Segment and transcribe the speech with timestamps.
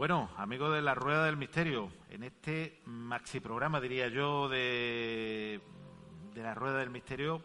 [0.00, 5.60] Bueno, amigos de la Rueda del Misterio, en este maxi programa, diría yo, de,
[6.36, 7.42] la Rueda del Misterio,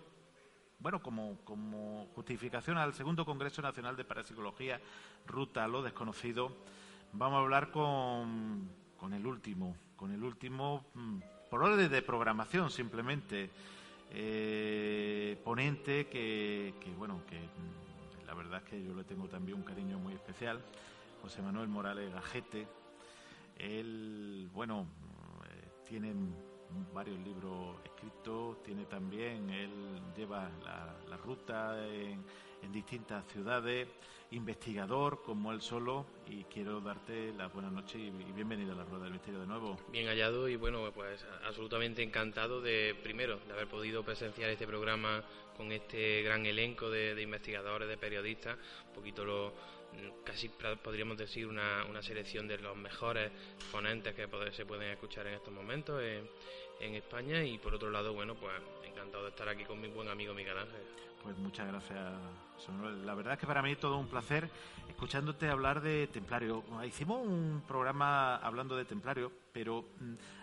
[0.79, 4.79] bueno, como, como justificación al segundo Congreso Nacional de Parapsicología,
[5.27, 6.55] Ruta a lo Desconocido,
[7.11, 11.17] vamos a hablar con, con el último, con el último, mm,
[11.49, 13.49] por orden de programación simplemente,
[14.11, 19.57] eh, ponente que, que, bueno, que mm, la verdad es que yo le tengo también
[19.57, 20.61] un cariño muy especial.
[21.25, 22.67] José Manuel Morales Gajete.
[23.57, 24.85] Él, bueno,
[25.49, 26.13] eh, tiene
[26.93, 29.71] varios libros escritos, tiene también, él
[30.15, 32.23] lleva la, ruta en,
[32.61, 33.87] en, distintas ciudades,
[34.29, 38.83] investigador como él solo, y quiero darte la buenas noches y, y bienvenido a la
[38.83, 39.77] Rueda del Misterio de nuevo.
[39.91, 45.23] Bien hallado y bueno, pues absolutamente encantado de, primero, de haber podido presenciar este programa
[45.57, 49.74] con este gran elenco de, de investigadores, de periodistas, un poquito lo
[50.23, 50.49] casi
[50.83, 53.31] podríamos decir una, una, selección de los mejores
[53.71, 58.35] ponentes que se pueden escuchar en estos momentos en, España y por otro lado, bueno,
[58.35, 58.53] pues
[58.85, 60.81] encantado de estar aquí con mi buen amigo Miguel Ángel.
[61.23, 62.13] Pues muchas gracias.
[63.05, 64.49] La verdad es que para mí es todo un placer
[64.87, 66.63] escuchándote hablar de Templario.
[66.85, 69.85] Hicimos un programa hablando de Templario, pero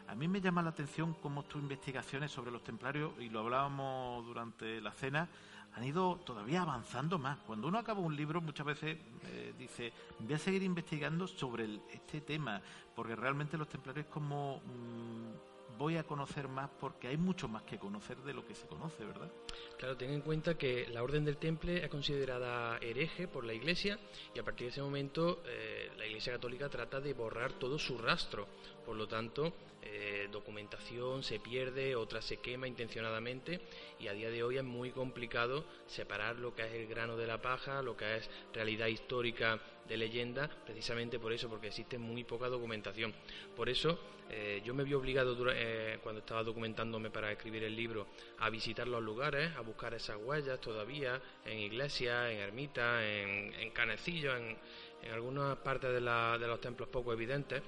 [0.09, 4.27] a mí me llama la atención cómo tus investigaciones sobre los Templarios, y lo hablábamos
[4.27, 5.29] durante la cena,
[5.75, 7.39] han ido todavía avanzando más.
[7.47, 12.21] Cuando uno acaba un libro muchas veces eh, dice, voy a seguir investigando sobre este
[12.21, 12.61] tema,
[12.95, 17.79] porque realmente los templarios como mmm, voy a conocer más porque hay mucho más que
[17.79, 19.31] conocer de lo que se conoce, ¿verdad?
[19.79, 23.99] Claro, ten en cuenta que la Orden del Temple es considerada hereje por la Iglesia
[24.35, 27.99] y a partir de ese momento eh, la Iglesia Católica trata de borrar todo su
[27.99, 28.47] rastro.
[28.85, 29.53] Por lo tanto,
[29.85, 33.61] eh, documentación se pierde, otra se quema intencionadamente
[33.99, 37.27] y a día de hoy es muy complicado separar lo que es el grano de
[37.27, 42.23] la paja, lo que es realidad histórica de leyenda, precisamente por eso, porque existe muy
[42.23, 43.13] poca documentación.
[43.57, 43.99] Por eso
[44.31, 48.07] eh, yo me vi obligado eh, cuando estaba documentándome para escribir el libro
[48.39, 53.71] a visitar los lugares, a buscar esas huellas todavía en iglesias, en ermitas, en, en
[53.73, 54.57] canecillos, en,
[55.03, 57.63] en algunas partes de, la, de los templos poco evidentes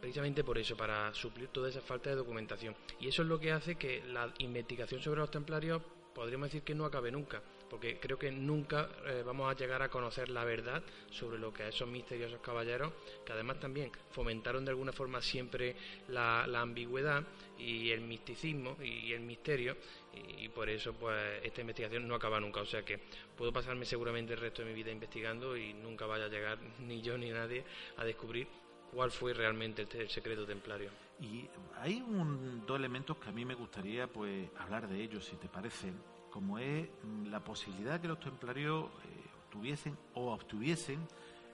[0.00, 2.74] precisamente por eso, para suplir toda esa falta de documentación.
[3.00, 5.82] Y eso es lo que hace que la investigación sobre los templarios
[6.16, 9.90] podríamos decir que no acabe nunca, porque creo que nunca eh, vamos a llegar a
[9.90, 12.90] conocer la verdad sobre lo que esos misteriosos caballeros,
[13.22, 15.76] que además también fomentaron de alguna forma siempre
[16.08, 17.22] la, la ambigüedad
[17.58, 19.76] y el misticismo y el misterio,
[20.14, 22.62] y, y, por eso pues esta investigación no acaba nunca.
[22.62, 22.98] O sea que
[23.36, 27.02] puedo pasarme seguramente el resto de mi vida investigando y nunca vaya a llegar ni
[27.02, 27.62] yo ni nadie
[27.98, 28.48] a descubrir
[28.92, 30.90] cuál fue realmente el, el, secreto templario.
[31.20, 31.48] Y
[31.80, 35.48] hay un, dos elementos que a mí me gustaría pues hablar de ellos, si te
[35.48, 35.92] parece,
[36.30, 36.88] como es
[37.30, 41.06] la posibilidad que los templarios eh, tuviesen o obtuviesen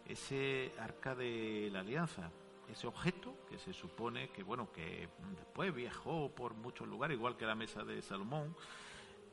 [0.07, 2.31] ese arca de la alianza,
[2.71, 7.47] ese objeto que se supone que bueno que después viajó por muchos lugares, igual que
[7.47, 8.57] la mesa de Salomón,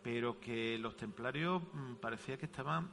[0.04, 2.92] pero que los templarios mmm, parecía que estaban,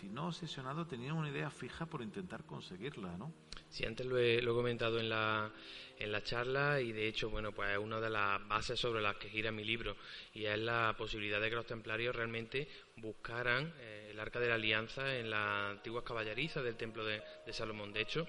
[0.00, 3.32] si no obsesionados, tenían una idea fija por intentar conseguirla, ¿no?
[3.74, 5.50] Sí, antes lo he, lo he comentado en la,
[5.98, 9.16] en la charla y de hecho, bueno, pues es una de las bases sobre las
[9.16, 9.96] que gira mi libro
[10.32, 14.54] y es la posibilidad de que los templarios realmente buscaran eh, el arca de la
[14.54, 17.20] alianza en las antiguas caballerizas del templo de,
[17.50, 17.92] Salomón.
[17.92, 18.28] De hecho,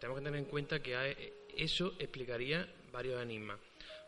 [0.00, 3.60] tenemos que tener en cuenta que eso explicaría varios enigmas.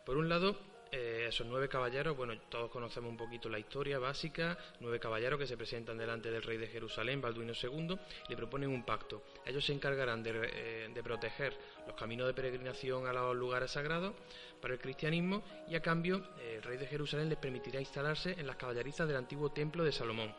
[0.03, 0.57] Por un lado,
[0.93, 5.47] eh, esos nueve caballeros, bueno, todos conocemos un poquito la historia básica, nueve caballeros que
[5.47, 7.97] se presentan delante del rey de Jerusalén, Balduino II,
[8.27, 9.23] le proponen un pacto.
[9.45, 11.57] Ellos se encargarán de, eh, de proteger
[11.87, 14.13] los caminos de peregrinación a los lugares sagrados
[14.59, 18.45] para el cristianismo y a cambio eh, el rey de Jerusalén les permitirá instalarse en
[18.45, 20.35] las caballerizas del antiguo templo de Salomón.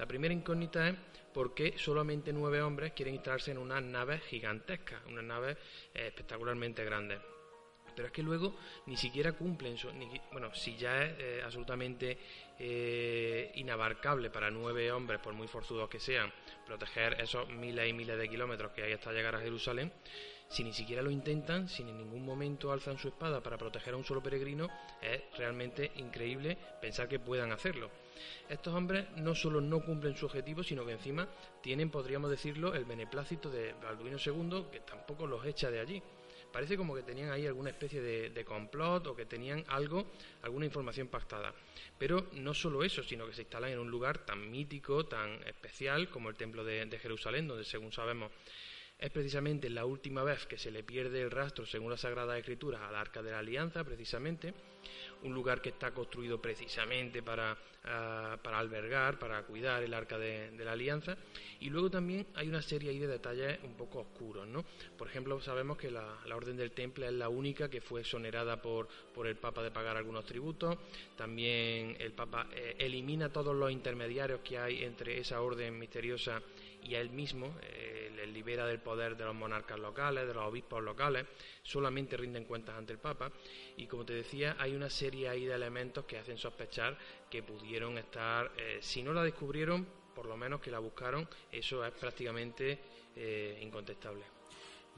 [0.00, 0.96] La primera incógnita es
[1.32, 5.56] por qué solamente nueve hombres quieren instalarse en unas naves gigantescas, unas naves
[5.94, 7.20] espectacularmente grandes
[7.94, 8.54] pero es que luego
[8.86, 12.18] ni siquiera cumplen, su, ni, bueno, si ya es eh, absolutamente
[12.58, 16.32] eh, inabarcable para nueve hombres, por muy forzudos que sean,
[16.66, 19.92] proteger esos miles y miles de kilómetros que hay hasta llegar a Jerusalén,
[20.52, 23.96] si ni siquiera lo intentan, si en ningún momento alzan su espada para proteger a
[23.96, 24.68] un solo peregrino,
[25.00, 27.90] es realmente increíble pensar que puedan hacerlo.
[28.50, 31.26] Estos hombres no solo no cumplen su objetivo, sino que encima
[31.62, 36.02] tienen, podríamos decirlo, el beneplácito de Balduino II, que tampoco los echa de allí.
[36.52, 40.12] Parece como que tenían ahí alguna especie de, complot o que tenían algo,
[40.42, 41.54] alguna información pactada.
[41.98, 46.10] Pero no solo eso, sino que se instalan en un lugar tan mítico, tan especial
[46.10, 48.30] como el Templo de Jerusalén, donde según sabemos
[49.02, 52.86] es precisamente la última vez que se le pierde el rastro, según la Sagrada Escritura,
[52.86, 54.54] al Arca de la Alianza, precisamente,
[55.24, 60.52] un lugar que está construido precisamente para, ah, para albergar, para cuidar el Arca de,
[60.56, 61.16] la Alianza,
[61.58, 64.64] y luego también hay una serie ahí de detalles un poco oscuros, ¿no?
[64.96, 68.86] Por ejemplo, sabemos que la, Orden del Temple es la única que fue exonerada por,
[69.12, 70.78] por el Papa de pagar algunos tributos,
[71.16, 76.40] también el Papa eh, elimina todos los intermediarios que hay entre esa orden misteriosa
[76.82, 80.82] y él mismo, eh, le libera del poder de los monarcas locales, de los obispos
[80.82, 81.26] locales,
[81.62, 83.30] solamente rinden cuentas ante el Papa
[83.76, 86.96] y como te decía hay una serie ahí de elementos que hacen sospechar
[87.30, 91.84] que pudieron estar, eh, si no la descubrieron, por lo menos que la buscaron, eso
[91.84, 92.78] es prácticamente
[93.16, 94.24] eh, incontestable.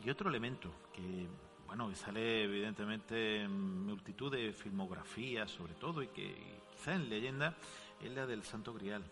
[0.05, 1.29] Y otro elemento que
[1.67, 6.35] bueno, que sale evidentemente en multitud de filmografías sobre todo y que
[6.73, 7.57] quizá en leyenda
[8.03, 9.03] es la del Santo Grial.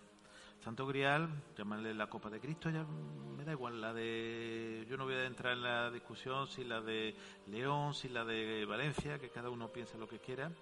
[0.64, 2.84] Santo Grial, llamarle la Copa de Cristo, ya
[3.36, 4.86] me da igual la de.
[4.88, 7.14] Yo no voy a entrar en la discusión si la de
[7.48, 10.52] León, si la de Valencia, que cada uno piense lo que quiera,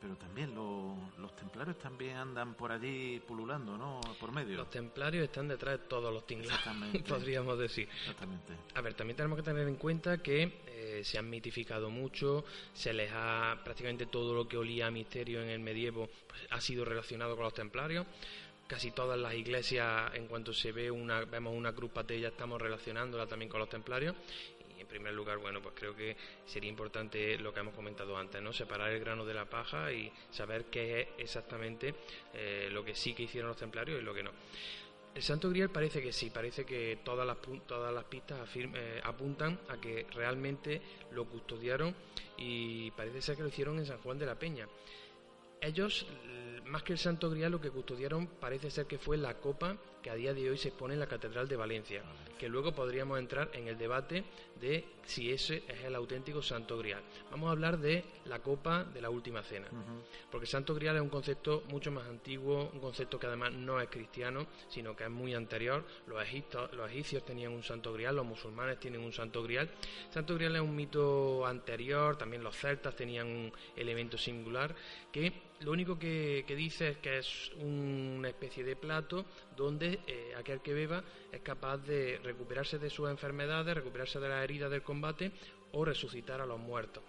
[0.00, 4.00] pero también los templarios también andan por allí pululando, ¿no?
[4.18, 4.56] Por medio.
[4.56, 6.60] Los templarios están detrás de todos los tinglados,
[7.08, 7.88] podríamos decir.
[8.00, 8.54] Exactamente.
[8.74, 12.92] A ver, también tenemos que tener en cuenta que eh, se han mitificado mucho, se
[12.92, 16.84] les ha prácticamente todo lo que olía a misterio en el medievo pues, ha sido
[16.84, 18.06] relacionado con los templarios
[18.70, 23.26] casi todas las iglesias, en cuanto se ve una, vemos una cruz patella, estamos relacionándola
[23.26, 24.14] también con los templarios.
[24.78, 28.40] Y en primer lugar, bueno, pues creo que sería importante lo que hemos comentado antes,
[28.40, 28.52] ¿no?
[28.52, 31.96] Separar el grano de la paja y saber qué es exactamente
[32.32, 34.30] eh, lo que sí que hicieron los templarios y lo que no.
[35.16, 39.58] El Santo Grial parece que sí, parece que todas las, todas las pistas eh, apuntan
[39.68, 40.80] a que realmente
[41.10, 41.92] lo custodiaron
[42.38, 44.68] y parece ser que lo hicieron en San Juan de la Peña.
[45.60, 46.06] Ellos
[46.70, 50.08] más que el Santo Grial, lo que custodiaron parece ser que fue la copa que
[50.08, 52.02] a día de hoy se expone en la Catedral de Valencia,
[52.38, 54.24] que luego podríamos entrar en el debate
[54.58, 57.02] de si ese es el auténtico Santo Grial.
[57.30, 59.66] Vamos a hablar de la copa de la Última Cena,
[60.30, 63.88] porque Santo Grial es un concepto mucho más antiguo, un concepto que además no es
[63.90, 65.84] cristiano, sino que es muy anterior.
[66.06, 69.68] Los, egipcios, los egipcios tenían un Santo Grial, los musulmanes tienen un Santo Grial.
[70.10, 74.74] Santo Grial es un mito anterior, también los celtas tenían un elemento singular
[75.12, 79.26] que lo único que, dice es que es una especie de plato
[79.56, 84.42] donde eh, aquel que beba es capaz de recuperarse de sus enfermedades, recuperarse de las
[84.42, 85.32] heridas del combate
[85.72, 87.02] o resucitar a los muertos.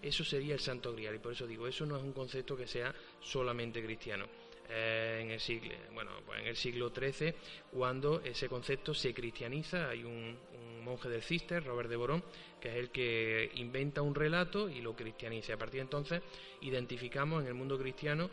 [0.00, 2.68] Eso sería el Santo Grial y por eso digo, eso no es un concepto que
[2.68, 4.26] sea solamente cristiano.
[4.68, 7.34] Eh, en el siglo, bueno, pues en el siglo XIII,
[7.72, 10.36] cuando ese concepto se cristianiza, hay un,
[10.82, 12.22] monje del Cister, Robert de Borón,
[12.60, 15.54] que es el que inventa un relato y lo cristianiza.
[15.54, 16.22] A partir de entonces
[16.60, 18.30] identificamos en el mundo cristiano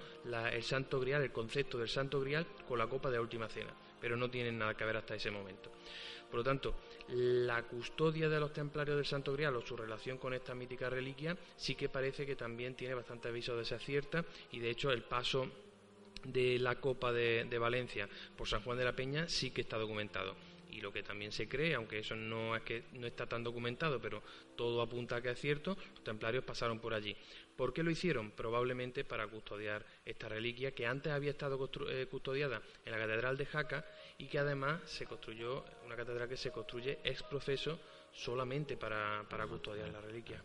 [0.51, 4.15] el Santo Grial, el concepto del Santo Grial con la copa de última cena, pero
[4.15, 5.71] no tienen nada que ver hasta ese momento.
[6.29, 6.75] Por lo tanto,
[7.09, 11.35] la custodia de los templarios del Santo Grial o su relación con esta mítica reliquia
[11.55, 15.03] sí que parece que también tiene bastante aviso de ser cierta y de hecho el
[15.03, 15.47] paso
[16.23, 20.35] de la Copa de, Valencia por San Juan de la Peña sí que está documentado
[20.69, 24.01] y lo que también se cree, aunque eso no es que no está tan documentado,
[24.01, 24.23] pero
[24.55, 27.15] todo apunta a que es cierto, los templarios pasaron por allí.
[27.55, 28.31] ¿Por qué lo hicieron?
[28.31, 33.45] Probablemente para custodiar esta reliquia que antes había estado eh, custodiada en la Catedral de
[33.45, 33.85] Jaca
[34.17, 37.79] y que además se construyó, una catedral que se construye ex profeso
[38.11, 40.41] solamente para, custodiar la reliquia.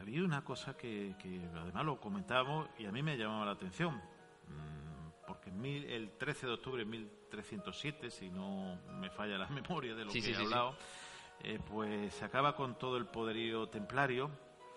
[0.00, 1.14] Había una cosa que,
[1.54, 4.00] además lo comentábamos y a mí me llamaba la atención
[5.30, 5.50] Porque
[5.94, 10.18] el 13 de octubre de 1307, si no me falla la memoria de lo que
[10.18, 10.74] he hablado,
[11.44, 14.28] eh, pues se acaba con todo el poderío templario.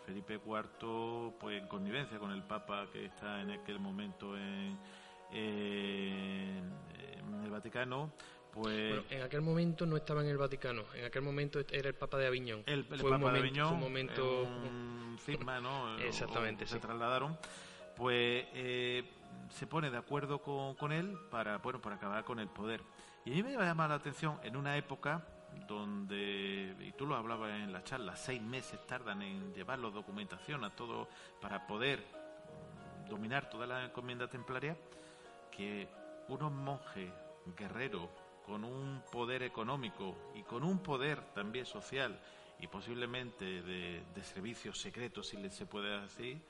[0.06, 4.78] Felipe IV, pues en connivencia con el Papa que está en aquel momento en,
[5.32, 6.62] el
[7.50, 8.12] Vaticano,
[8.52, 9.02] pues...
[9.10, 12.28] en aquel momento no estaba en el Vaticano, en aquel momento era el Papa de
[12.28, 12.64] Aviñón.
[12.68, 14.46] El, Papa de Aviñón, momento...
[15.18, 15.98] firma, ¿no?
[16.00, 17.38] Exactamente, se trasladaron.
[17.96, 19.04] Pues eh,
[19.50, 22.82] se pone de acuerdo con, él para, bueno, para acabar con el poder.
[23.26, 25.26] Y a mí me llama la atención en una época
[25.68, 30.64] donde, y tú lo hablabas en la charla, seis meses tardan en llevar la documentación
[30.64, 31.08] a todo
[31.40, 34.76] para poder mm, dominar toda la encomienda templaria,
[35.52, 35.88] que
[36.28, 37.12] unos monjes
[37.58, 38.10] guerreros
[38.46, 42.20] con un poder económico y con un poder también social
[42.60, 46.42] y posiblemente de, de servicios secretos, si se puede decir,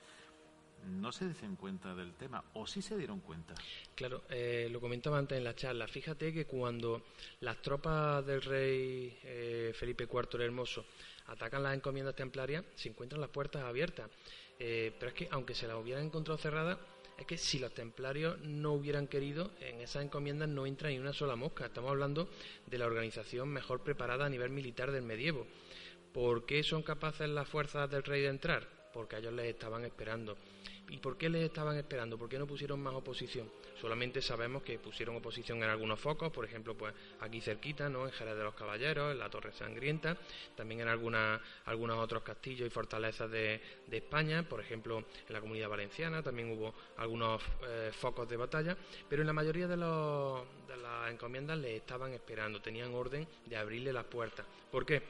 [0.86, 3.54] no se dicen cuenta del tema, o sí se dieron cuenta.
[3.94, 5.88] Claro, eh, lo comentaba antes en la charla.
[5.88, 7.02] Fíjate que cuando
[7.40, 10.84] las tropas del rey eh, Felipe IV el Hermoso
[11.26, 14.10] atacan las encomiendas templarias, se encuentran las puertas abiertas.
[14.58, 16.78] Eh, pero es que, aunque se las hubieran encontrado cerradas,
[17.18, 21.12] es que si los templarios no hubieran querido, en esas encomiendas no entra ni una
[21.12, 21.66] sola mosca.
[21.66, 22.28] Estamos hablando
[22.66, 25.46] de la organización mejor preparada a nivel militar del medievo.
[26.12, 28.68] ¿Por qué son capaces las fuerzas del rey de entrar?
[28.92, 30.36] Porque ellos les estaban esperando.
[30.88, 32.18] ¿Y por qué les estaban esperando?
[32.18, 33.50] ¿Por qué no pusieron más oposición?
[33.80, 38.06] Solamente sabemos que pusieron oposición en algunos focos, por ejemplo, pues aquí cerquita, ¿no?
[38.06, 40.16] En Jerez de los Caballeros, en la Torre Sangrienta,
[40.54, 43.60] también en algunas, algunos otros castillos y fortalezas de,
[43.90, 48.76] España, por ejemplo, en la Comunidad Valenciana también hubo algunos eh, focos de batalla,
[49.08, 53.56] pero en la mayoría de, los, de las encomiendas les estaban esperando, tenían orden de
[53.56, 54.44] abrirle las puertas.
[54.70, 55.02] ¿Por qué?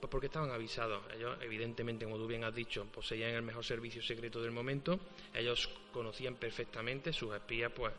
[0.00, 1.02] Pues porque estaban avisados.
[1.14, 4.98] Ellos, evidentemente, como tú bien has dicho, poseían el mejor servicio secreto del momento.
[5.34, 7.92] Ellos conocían perfectamente, sus espías, pues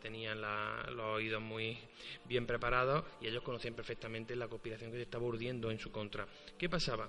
[0.00, 1.78] tenían los oídos muy
[2.26, 6.26] bien preparados y ellos conocían perfectamente la conspiración que se estaba urdiendo en su contra.
[6.58, 7.08] ¿Qué pasaba?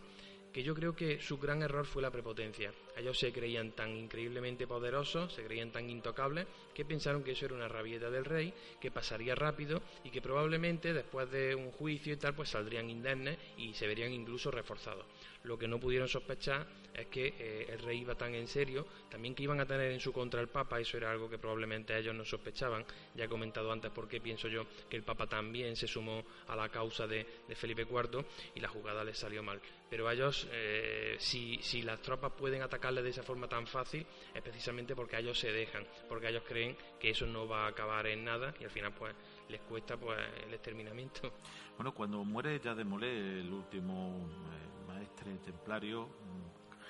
[0.57, 2.73] que yo creo que su gran error fue la prepotencia.
[2.97, 7.55] Ellos se creían tan increíblemente poderosos, se creían tan intocables, que pensaron que eso era
[7.55, 12.17] una rabieta del rey, que pasaría rápido y que probablemente después de un juicio y
[12.17, 15.05] tal, pues saldrían indemnes y se verían incluso reforzados.
[15.43, 19.35] Lo que no pudieron sospechar es que eh, el rey iba tan en serio, también
[19.35, 22.15] que iban a tener en su contra el Papa, eso era algo que probablemente ellos
[22.15, 22.83] no sospechaban.
[23.15, 26.55] Ya he comentado antes por qué pienso yo que el Papa también se sumó a
[26.55, 27.25] la causa de,
[27.55, 28.25] Felipe IV
[28.55, 29.61] y la jugada les salió mal.
[29.89, 32.61] Pero ellos, eh, si, las tropas pueden
[32.95, 37.09] de esa forma tan fácil, es precisamente porque ellos se dejan, porque ellos creen que
[37.09, 39.13] eso no va a acabar en nada y al final pues
[39.49, 41.33] les cuesta pues el exterminamiento.
[41.77, 46.09] Bueno, cuando muere ya de Molé, el último eh, maestre templario,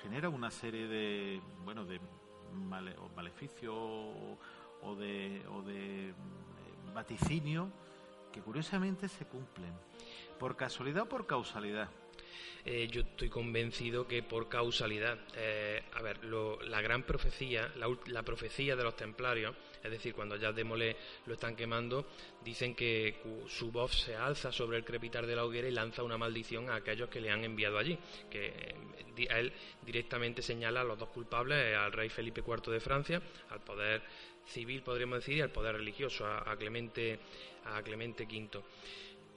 [0.02, 2.00] genera una serie de, bueno, de
[3.14, 7.68] maleficios o de, o de mm, vaticinios
[8.32, 9.72] que curiosamente se cumplen.
[10.38, 11.90] ¿Por casualidad o por causalidad?
[12.70, 15.18] Eh, yo estoy convencido que por causalidad.
[15.36, 20.52] Eh, a ver, la gran profecía, la, profecía de los templarios, es decir, cuando ya
[20.52, 22.06] de Molé lo están quemando,
[22.44, 26.18] dicen que su voz se alza sobre el crepitar de la hoguera y lanza una
[26.18, 27.98] maldición a aquellos que le han enviado allí.
[28.30, 29.52] Que eh, él
[29.84, 34.02] directamente señala a los dos culpables, al rey Felipe IV de Francia, al poder
[34.44, 37.18] civil, podríamos decir, y al poder religioso, a, Clemente,
[37.64, 38.62] a Clemente V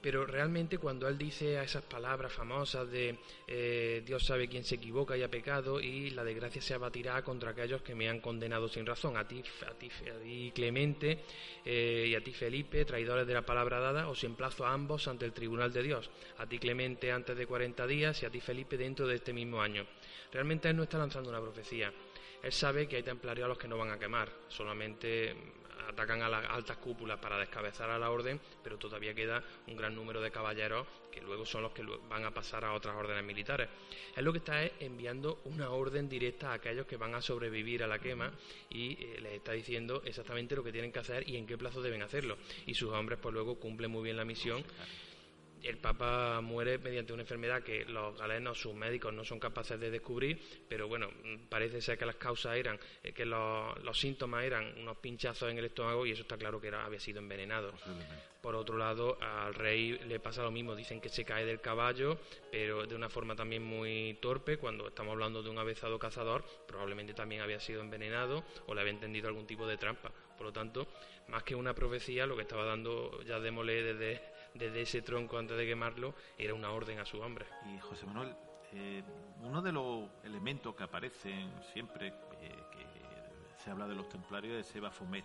[0.02, 4.74] pero realmente cuando él dice a esas palabras famosas de eh, Dios sabe quién se
[4.74, 8.68] equivoca y ha pecado y la desgracia se abatirá contra aquellos que me han condenado
[8.68, 11.20] sin razón, a ti, a ti, Clemente
[11.64, 15.24] eh, y a ti Felipe, traidores de la palabra dada, os emplazo a ambos ante
[15.24, 18.76] el tribunal de Dios, a ti Clemente antes de 40 días y a ti Felipe
[18.76, 19.86] dentro de este mismo año.
[20.32, 21.92] Realmente él no está lanzando una profecía.
[22.42, 25.36] Él sabe que hay templarios a los que no van a quemar, solamente
[25.88, 29.94] atacan a las altas cúpulas para descabezar a la orden, pero todavía queda un gran
[29.94, 33.68] número de caballeros que luego son los que van a pasar a otras órdenes militares.
[34.16, 37.86] Es lo que está enviando una orden directa a aquellos que van a sobrevivir a
[37.86, 38.32] la quema
[38.70, 41.82] y eh, les está diciendo exactamente lo que tienen que hacer y en qué plazo
[41.82, 42.38] deben hacerlo.
[42.66, 44.64] Y sus hombres pues luego cumplen muy bien la misión
[45.62, 49.90] el Papa muere mediante una enfermedad que los galenos, sus médicos, no son capaces de
[49.90, 51.08] descubrir, pero bueno,
[51.48, 55.66] parece ser que las causas eran, eh, que los, síntomas eran unos pinchazos en el
[55.66, 57.72] estómago y eso está claro que era, había sido envenenado.
[58.40, 62.18] Por otro lado, al rey le pasa lo mismo, dicen que se cae del caballo,
[62.50, 67.14] pero de una forma también muy torpe, cuando estamos hablando de un avezado cazador, probablemente
[67.14, 70.10] también había sido envenenado o le había entendido algún tipo de trampa.
[70.36, 70.88] Por lo tanto,
[71.28, 74.20] más que una profecía, lo que estaba dando ya démosle desde
[74.54, 77.46] desde ese tronco antes de quemarlo, era una orden a su hombre.
[77.74, 78.34] Y José Manuel,
[78.72, 79.02] eh,
[79.42, 84.74] uno de los elementos que aparecen siempre eh, que se habla de los templarios es
[84.74, 85.24] Eva Fomet.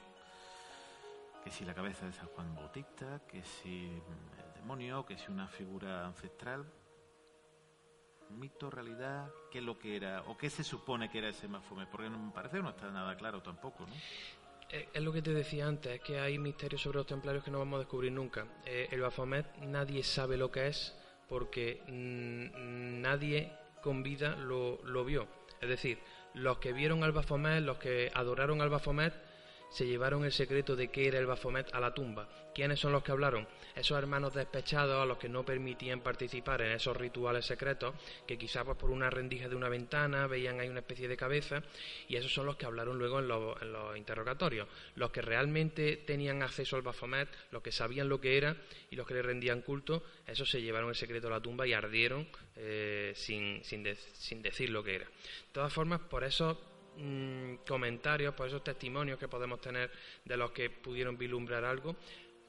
[1.43, 5.48] Que si la cabeza de San Juan Bautista, que si el demonio, que si una
[5.48, 6.65] figura ancestral.
[8.29, 10.22] Mito, realidad, ¿qué es lo que era?
[10.27, 11.89] ¿O qué se supone que era ese Baphomet?
[11.89, 13.93] Porque no me parece que no está nada claro tampoco, ¿no?
[14.69, 17.51] Eh, es lo que te decía antes, es que hay misterios sobre los templarios que
[17.51, 18.45] no vamos a descubrir nunca.
[18.65, 20.95] Eh, el Baphomet nadie sabe lo que es
[21.29, 25.27] porque mm, nadie con vida lo, lo, vio.
[25.62, 26.00] Es decir,
[26.33, 29.13] los que vieron al Baphomet, los que adoraron al Baphomet,
[29.69, 32.29] se llevaron el secreto de qué era el Baphomet a la tumba.
[32.53, 33.47] ¿Quiénes son los que hablaron?
[33.75, 37.93] Esos hermanos despechados a los que no permitían participar en esos rituales secretos,
[38.25, 41.62] que quizás pues, por una rendija de una ventana veían ahí una especie de cabeza,
[42.07, 44.67] y esos son los que hablaron luego en los, interrogatorios.
[44.95, 48.57] Los que realmente tenían acceso al Baphomet, los que sabían lo que era
[48.89, 51.74] y los que le rendían culto, esos se llevaron el secreto a la tumba y
[51.74, 55.05] ardieron eh, sin, sin, sin decir lo que era.
[55.05, 59.92] De todas formas, por eso mm, comentarios, por esos testimonios que podemos tener
[60.25, 61.96] de los que pudieron vislumbrar algo,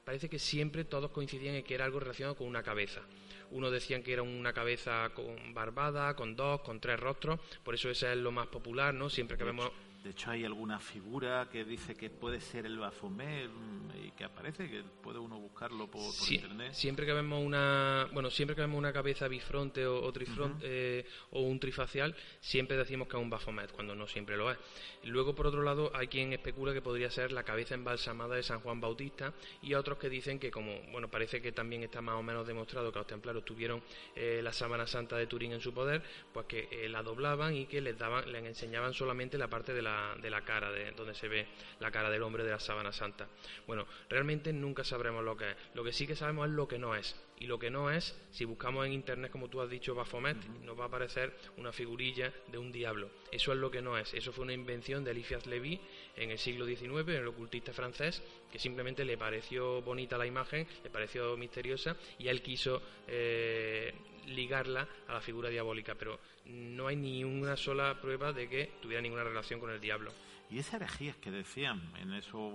[0.04, 3.02] parece que siempre todos coincidían en que era algo relacionado con una cabeza.
[3.50, 7.90] Unos decían que era una cabeza con barbada, con dos, con tres rostros, por eso
[7.90, 9.08] ese es lo más popular, ¿no?
[9.10, 9.70] Siempre que vemos
[10.02, 14.24] de hecho, hay alguna figura que dice que puede ser el Baphomet mm, y que
[14.24, 16.72] aparece, que puede uno buscarlo por, internet.
[16.72, 21.40] Siempre que vemos una, bueno, siempre que vemos una cabeza bifronte o, trifronte, eh, o
[21.40, 24.58] un trifacial, siempre decimos que es un Baphomet, cuando no siempre lo es.
[25.04, 28.60] Luego, por otro lado, hay quien especula que podría ser la cabeza embalsamada de San
[28.60, 32.22] Juan Bautista y otros que dicen que, como, bueno, parece que también está más o
[32.22, 33.82] menos demostrado que los templarios tuvieron
[34.14, 36.02] eh, la sábana santa de Turín en su poder,
[36.32, 39.82] pues que eh, la doblaban y que les daban, les enseñaban solamente la parte de
[39.82, 39.87] la
[40.20, 41.46] de la cara, de donde se ve
[41.80, 43.28] la cara del hombre de la sábana santa.
[43.66, 45.56] Bueno, realmente nunca sabremos lo que es.
[45.74, 47.16] Lo que sí que sabemos es lo que no es.
[47.40, 50.78] Y lo que no es, si buscamos en internet, como tú has dicho, Baphomet, nos
[50.78, 53.10] va a aparecer una figurilla de un diablo.
[53.30, 54.12] Eso es lo que no es.
[54.14, 55.80] Eso fue una invención de Eliphas Levi
[56.18, 60.66] en el siglo XIX, en el ocultista francés, que simplemente le pareció bonita la imagen,
[60.82, 63.94] le pareció misteriosa y él quiso eh,
[64.26, 69.00] ligarla a la figura diabólica, pero no hay ni una sola prueba de que tuviera
[69.00, 70.12] ninguna relación con el diablo.
[70.50, 72.54] Y esas herejías que decían en esos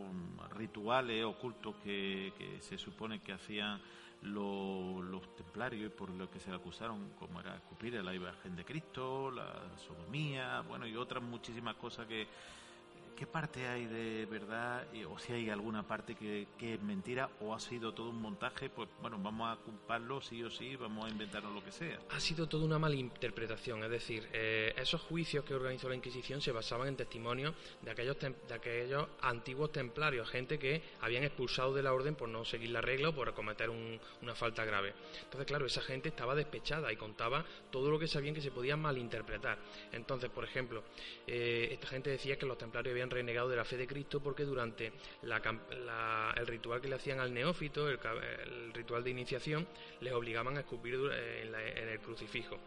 [0.56, 3.80] rituales ocultos que, se supone que hacían
[4.24, 8.56] los, templarios y por lo que se le acusaron, como era escupir a la imagen
[8.56, 12.28] de Cristo, la sodomía, bueno, y otras muchísimas cosas que,
[13.24, 17.60] ¿Qué parte hay de verdad o si hay alguna parte que, es mentira o ha
[17.62, 18.70] sido todo un montaje?
[18.70, 22.00] Pues bueno, vamos a culparlo sí o sí, vamos a inventarnos lo que sea.
[22.10, 26.42] Ha sido toda una mala interpretación, es decir, eh, esos juicios que organizó la Inquisición
[26.42, 31.82] se basaban en testimonios de aquellos, de aquellos antiguos templarios, gente que habían expulsado de
[31.82, 34.96] la orden por no seguir la regla o por cometer una falta grave.
[35.24, 38.76] Entonces, claro, esa gente estaba despechada y contaba todo lo que sabían que se podía
[38.76, 39.60] malinterpretar.
[39.94, 40.84] Entonces, por ejemplo,
[41.26, 44.44] eh, esta gente decía que los templarios habían renegado de la fe de Cristo porque
[44.44, 44.92] durante
[45.22, 48.00] el ritual que le hacían al neófito, el,
[48.74, 49.68] ritual de iniciación,
[50.02, 51.54] les obligaban a escupir en,
[51.90, 52.58] el crucifijo.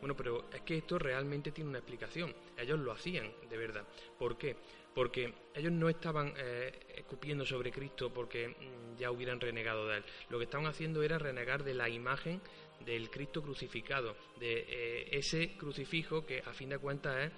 [0.00, 2.34] Bueno, pero es que esto realmente tiene una explicación.
[2.56, 3.84] Ellos lo hacían, de verdad.
[4.18, 4.56] ¿Por qué?
[4.94, 10.04] Porque ellos no estaban eh, escupiendo sobre Cristo porque mm, ya hubieran renegado de él.
[10.30, 12.40] Lo que estaban haciendo era renegar de la imagen
[12.84, 17.32] del Cristo crucificado, de eh, ese crucifijo que a fin de cuentas es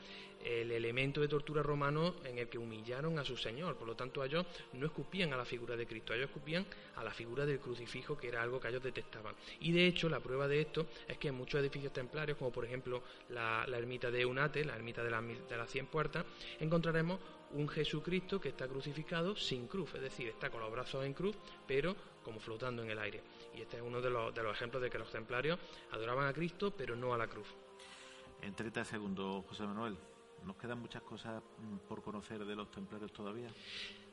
[0.44, 3.76] el elemento de tortura romano en el que humillaron a su Señor.
[3.76, 7.10] Por lo tanto, ellos no escupían a la figura de Cristo, ellos escupían a la
[7.10, 9.34] figura del crucifijo, que era algo que ellos detestaban.
[9.60, 12.64] Y de hecho, la prueba de esto es que en muchos edificios templarios, como por
[12.64, 16.24] ejemplo la, ermita de Eunate, la ermita de, de las Cien Puertas,
[16.60, 17.20] encontraremos
[17.52, 21.36] un Jesucristo que está crucificado sin cruz, es decir, está con los brazos en cruz,
[21.66, 23.22] pero como flotando en el aire.
[23.58, 25.58] Y este es uno de los, de los ejemplos de que los templarios
[25.90, 27.48] adoraban a Cristo, pero no a la cruz.
[28.40, 29.96] En 30 segundos, José Manuel.
[30.44, 33.48] ¿Nos quedan muchas cosas mm, por conocer de los templarios todavía?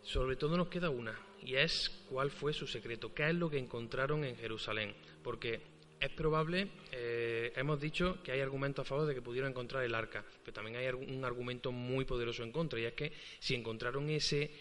[0.02, 3.60] Sobre todo nos queda una, y es cuál fue su secreto, qué es lo que
[3.60, 5.62] encontraron en Jerusalén, porque
[6.00, 9.94] es probable, eh, hemos dicho que hay argumentos a favor de que pudieron encontrar el
[9.94, 14.10] arca, pero también hay un argumento muy poderoso en contra, y es que si encontraron
[14.10, 14.52] ese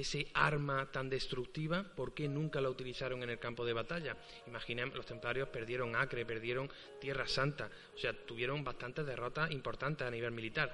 [0.00, 4.16] ese arma tan destructiva, ¿por qué nunca la utilizaron en el campo de batalla?
[4.46, 10.10] Imaginen, los templarios perdieron Acre, perdieron Tierra Santa, o sea, tuvieron bastantes derrotas importantes a
[10.10, 10.70] nivel militar.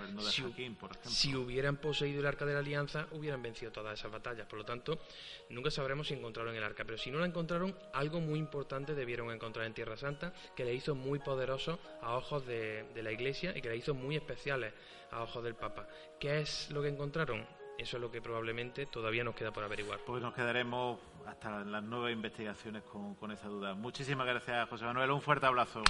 [1.02, 4.46] si, hubieran poseído el arca de la alianza, hubieran vencido todas esas batallas.
[4.46, 4.98] Por lo tanto,
[5.50, 9.30] nunca sabremos si encontraron el arca, pero si no la encontraron, algo muy importante debieron
[9.30, 13.56] encontrar en Tierra Santa, que le hizo muy poderoso a ojos de, de la Iglesia
[13.56, 14.72] y que le hizo muy especiales
[15.10, 15.86] a ojos del Papa.
[16.18, 17.61] ¿Qué es lo que encontraron?
[17.82, 19.98] Eso es lo que probablemente todavía nos queda por averiguar.
[20.06, 23.74] Pues nos quedaremos hasta las nuevas investigaciones con, con esa duda.
[23.74, 25.10] Muchísimas gracias, José Manuel.
[25.10, 25.82] Un fuerte abrazo.